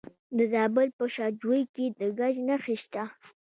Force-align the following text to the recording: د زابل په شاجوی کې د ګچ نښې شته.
د 0.37 0.39
زابل 0.53 0.87
په 0.97 1.05
شاجوی 1.15 1.61
کې 1.73 1.85
د 1.99 2.01
ګچ 2.17 2.35
نښې 2.47 2.75
شته. 2.83 3.03